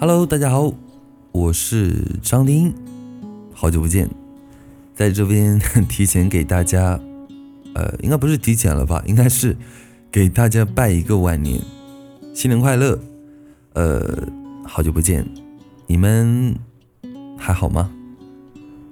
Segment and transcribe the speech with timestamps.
[0.00, 0.72] Hello，大家好，
[1.32, 2.72] 我是张丁，
[3.52, 4.08] 好久不见，
[4.94, 5.58] 在这边
[5.90, 7.00] 提前给大家，
[7.74, 9.56] 呃，应该不是提前了吧，应该是
[10.08, 11.60] 给大家拜一个晚年，
[12.32, 12.96] 新年快乐。
[13.72, 14.22] 呃，
[14.62, 15.28] 好久不见，
[15.88, 16.54] 你们
[17.36, 17.90] 还好吗？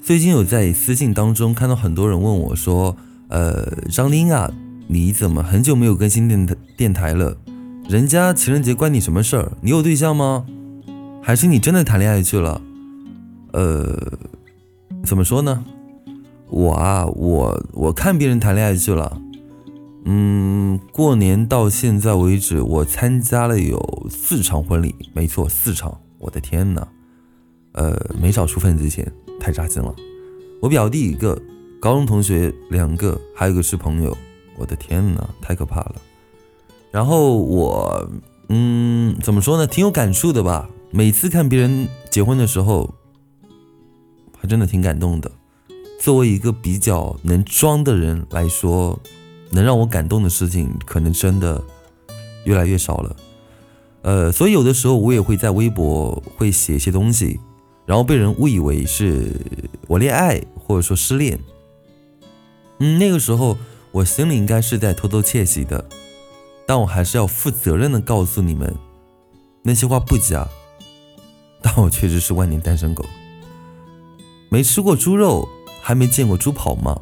[0.00, 2.96] 最近有在私信当中看到很多人问我说，
[3.26, 4.48] 呃，张丁啊，
[4.86, 7.36] 你怎么很久没有更新电台电台了？
[7.88, 9.50] 人家情人节关你什么事儿？
[9.62, 10.46] 你有对象吗？
[11.22, 12.60] 还是你真的谈恋爱去了？
[13.52, 13.96] 呃，
[15.04, 15.64] 怎么说呢？
[16.48, 19.20] 我啊，我我看别人谈恋爱去了。
[20.04, 25.96] 嗯，过年到现在为止，我参加了有四场婚礼，没错，四场。
[26.18, 26.86] 我的天哪！
[27.72, 29.94] 呃，没少出份子钱，太扎心了。
[30.60, 31.40] 我表弟一个，
[31.80, 34.16] 高中同学两个，还有一个是朋友。
[34.56, 35.94] 我的天哪，太可怕了。
[36.90, 38.10] 然后我，
[38.48, 39.66] 嗯，怎么说呢？
[39.68, 40.68] 挺有感触的吧。
[40.94, 42.92] 每次看别人结婚的时候，
[44.38, 45.32] 还真的挺感动的。
[45.98, 49.00] 作为一个比较能装的人来说，
[49.50, 51.64] 能让我感动的事情可能真的
[52.44, 53.16] 越来越少了。
[54.02, 57.40] 呃，所以有的时候我也会在微博会写一些东西，
[57.86, 59.34] 然后被人误以为是
[59.88, 61.40] 我恋爱或者说失恋。
[62.80, 63.56] 嗯，那个时候
[63.92, 65.88] 我心里应该是在偷偷窃喜的，
[66.66, 68.76] 但我还是要负责任的告诉你们，
[69.62, 70.46] 那些话不假。
[71.64, 73.04] 但我确实是万年单身狗，
[74.48, 75.48] 没吃过猪肉，
[75.80, 77.00] 还没见过猪跑吗？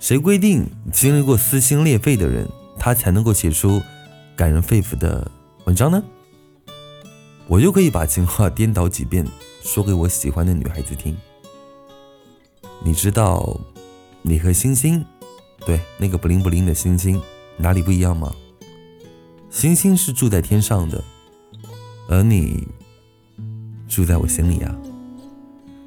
[0.00, 2.48] 谁规定经历过撕心裂肺的人，
[2.78, 3.82] 他才能够写出
[4.34, 5.30] 感人肺腑的
[5.66, 6.02] 文章呢？
[7.46, 9.26] 我就可以把情话颠倒几遍，
[9.62, 11.14] 说给我喜欢的女孩子听。
[12.82, 13.60] 你知道，
[14.22, 15.04] 你和星星，
[15.66, 17.20] 对那个不灵不灵的星星，
[17.58, 18.34] 哪里不一样吗？
[19.50, 21.04] 星星是住在天上的，
[22.08, 22.66] 而你。
[23.90, 24.72] 住在我心里啊！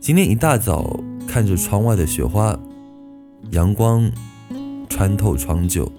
[0.00, 2.58] 今天一大早看着窗外的雪花，
[3.52, 4.10] 阳光
[4.88, 5.90] 穿透窗旧，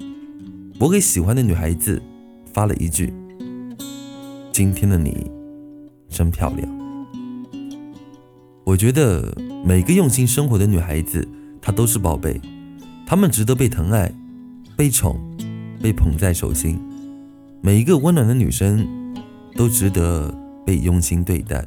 [0.78, 2.02] 我给喜欢的女孩子
[2.54, 3.14] 发了一句
[4.52, 5.32] ：“今天的你
[6.10, 6.70] 真漂亮。”
[8.66, 11.26] 我觉得每个用心生活的女孩子，
[11.62, 12.42] 她都是宝贝，
[13.06, 14.12] 她们值得被疼爱、
[14.76, 15.18] 被宠、
[15.82, 16.78] 被捧在手心。
[17.62, 18.86] 每一个温暖的女生
[19.56, 20.36] 都值得
[20.66, 21.66] 被用心对待。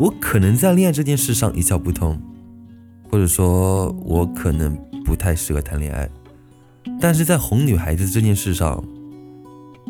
[0.00, 2.18] 我可能在恋爱这件事上一窍不通，
[3.10, 4.74] 或者说，我可能
[5.04, 6.08] 不太适合谈恋爱，
[6.98, 8.82] 但是在哄女孩子这件事上，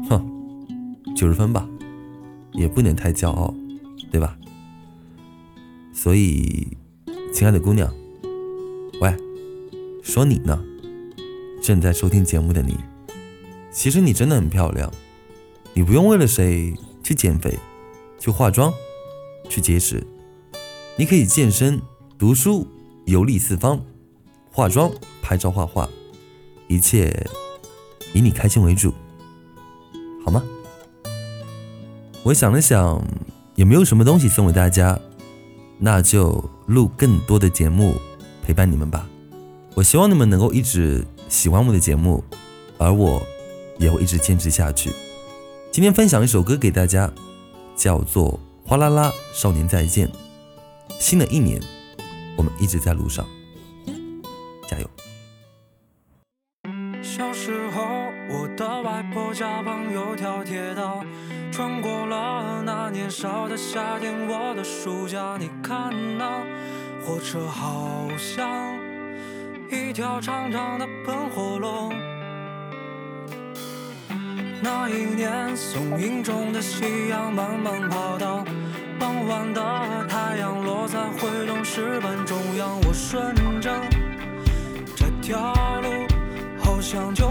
[0.09, 0.29] 哼，
[1.15, 1.69] 九十分吧，
[2.55, 3.55] 也不能太骄傲，
[4.11, 4.37] 对吧？
[5.93, 6.67] 所以，
[7.33, 7.89] 亲爱的姑娘，
[9.01, 9.15] 喂，
[10.03, 10.61] 说你呢，
[11.63, 12.77] 正在收听节目的你，
[13.71, 14.93] 其实你真的很漂亮，
[15.73, 17.57] 你不用为了谁去减肥，
[18.19, 18.73] 去化妆。
[19.51, 20.07] 去节食，
[20.97, 21.83] 你可以健身、
[22.17, 22.65] 读书、
[23.05, 23.85] 游历四方、
[24.53, 24.89] 化妆、
[25.21, 25.89] 拍照、画画，
[26.69, 27.27] 一切
[28.15, 28.95] 以你开心为主，
[30.25, 30.41] 好吗？
[32.23, 33.05] 我想了想，
[33.57, 34.99] 也没有什么东西送给大家，
[35.79, 37.97] 那就录更多的节目
[38.45, 39.09] 陪伴你们吧。
[39.75, 42.23] 我希望你们能够一直喜欢我的节目，
[42.79, 43.21] 而我
[43.79, 44.93] 也会一直坚持下去。
[45.73, 47.13] 今天分享一首歌给大家，
[47.75, 48.39] 叫做。
[48.71, 50.09] 哗啦啦，少年再见！
[51.01, 51.61] 新的一年，
[52.37, 53.27] 我们一直在路上，
[54.69, 54.89] 加油！
[57.03, 57.83] 小时候，
[58.29, 61.05] 我的外婆家旁有条铁道，
[61.51, 65.37] 穿过了那年少的夏天，我的暑假。
[65.37, 66.41] 你看那
[67.05, 68.79] 火车好像
[69.69, 71.93] 一条长长的喷火龙。
[74.63, 78.45] 那一年，松影中的夕阳慢慢跑到
[78.99, 82.79] 傍晚的太阳落在会动石板中央。
[82.83, 83.71] 我顺着
[84.95, 85.89] 这条路，
[86.59, 87.27] 好像就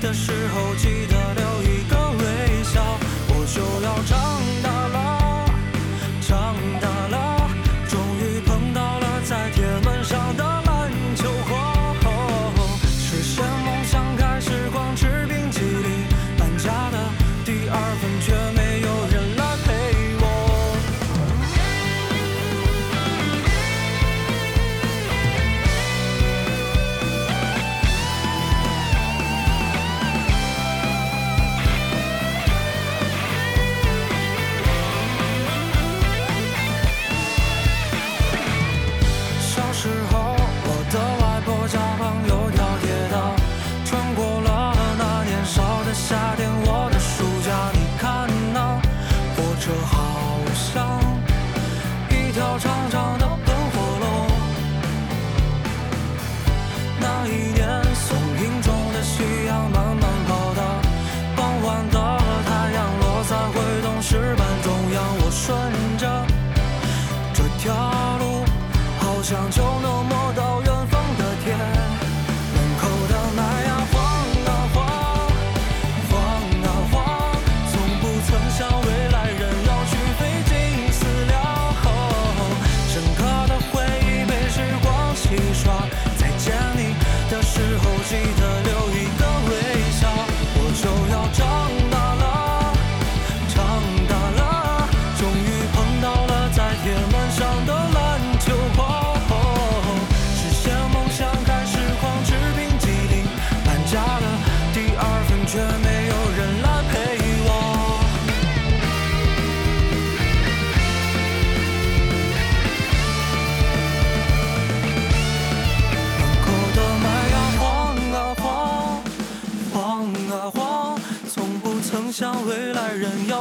[0.00, 1.39] 的时候，记得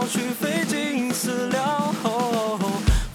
[0.07, 1.93] 去费尽思量。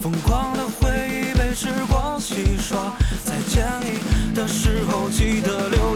[0.01, 2.93] 疯狂的回忆被时光洗刷，
[3.25, 5.94] 再见你的时候记得留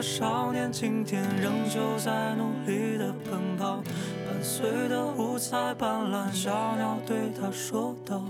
[0.00, 3.82] 少年，今天仍旧在努力的奔跑，
[4.26, 8.22] 伴随的五彩斑斓小鸟对他说道：“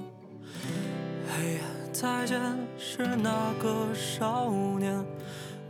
[1.31, 1.61] 嘿呀，
[1.93, 2.41] 再见，
[2.77, 5.05] 是那个少年，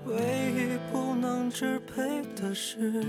[0.06, 0.14] 唯
[0.55, 3.05] 一不能支配的是。”